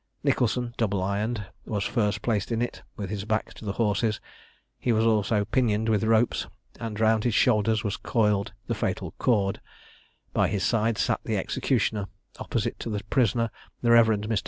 Nicholson, 0.23 0.73
double 0.77 1.03
ironed, 1.03 1.45
was 1.67 1.83
first 1.83 2.23
placed 2.23 2.51
in 2.51 2.59
it, 2.59 2.81
with 2.97 3.11
his 3.11 3.23
back 3.23 3.53
to 3.53 3.63
the 3.63 3.73
horses; 3.73 4.19
he 4.79 4.91
was 4.91 5.05
also 5.05 5.45
pinioned 5.45 5.89
with 5.89 6.03
ropes, 6.03 6.47
and 6.79 6.99
round 6.99 7.23
his 7.23 7.35
shoulders 7.35 7.83
was 7.83 7.97
coiled 7.97 8.51
the 8.65 8.73
fatal 8.73 9.11
cord; 9.19 9.61
by 10.33 10.47
his 10.47 10.63
side 10.65 10.97
sat 10.97 11.19
the 11.23 11.37
executioner; 11.37 12.07
opposite 12.39 12.79
to 12.79 12.89
the 12.89 13.03
prisoner 13.11 13.51
the 13.83 13.91
Rev. 13.91 14.07
Mr. 14.07 14.39